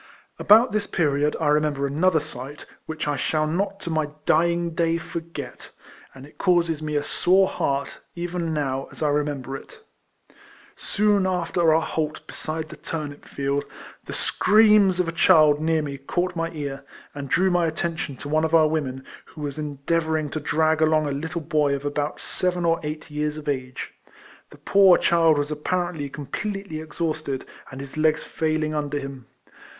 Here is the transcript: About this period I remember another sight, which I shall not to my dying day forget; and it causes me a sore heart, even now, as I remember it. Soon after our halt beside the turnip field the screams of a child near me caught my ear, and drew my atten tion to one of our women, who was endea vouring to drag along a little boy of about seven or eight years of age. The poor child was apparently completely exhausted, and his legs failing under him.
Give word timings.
About 0.39 0.71
this 0.71 0.87
period 0.87 1.35
I 1.39 1.49
remember 1.49 1.85
another 1.85 2.19
sight, 2.19 2.65
which 2.87 3.07
I 3.07 3.17
shall 3.17 3.45
not 3.45 3.79
to 3.81 3.91
my 3.91 4.09
dying 4.25 4.71
day 4.71 4.97
forget; 4.97 5.69
and 6.15 6.25
it 6.25 6.39
causes 6.39 6.81
me 6.81 6.95
a 6.95 7.03
sore 7.03 7.47
heart, 7.47 7.99
even 8.15 8.51
now, 8.51 8.87
as 8.91 9.03
I 9.03 9.09
remember 9.09 9.55
it. 9.55 9.81
Soon 10.75 11.27
after 11.27 11.71
our 11.71 11.83
halt 11.83 12.25
beside 12.25 12.69
the 12.69 12.77
turnip 12.77 13.25
field 13.25 13.63
the 14.05 14.13
screams 14.13 14.99
of 14.99 15.07
a 15.07 15.11
child 15.11 15.59
near 15.61 15.83
me 15.83 15.99
caught 15.99 16.35
my 16.35 16.49
ear, 16.49 16.83
and 17.13 17.29
drew 17.29 17.51
my 17.51 17.67
atten 17.67 17.95
tion 17.95 18.15
to 18.15 18.27
one 18.27 18.43
of 18.43 18.55
our 18.55 18.67
women, 18.67 19.05
who 19.25 19.41
was 19.41 19.59
endea 19.59 20.01
vouring 20.01 20.31
to 20.31 20.39
drag 20.39 20.81
along 20.81 21.05
a 21.05 21.11
little 21.11 21.41
boy 21.41 21.75
of 21.75 21.85
about 21.85 22.19
seven 22.19 22.65
or 22.65 22.79
eight 22.81 23.11
years 23.11 23.37
of 23.37 23.47
age. 23.47 23.93
The 24.49 24.57
poor 24.57 24.97
child 24.97 25.37
was 25.37 25.51
apparently 25.51 26.09
completely 26.09 26.81
exhausted, 26.81 27.45
and 27.69 27.79
his 27.79 27.97
legs 27.97 28.23
failing 28.23 28.73
under 28.73 28.97
him. 28.97 29.27